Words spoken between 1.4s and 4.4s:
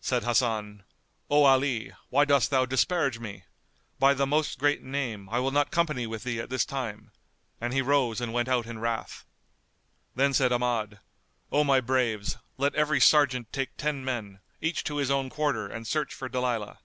Ali, why dost thou disparage me? By the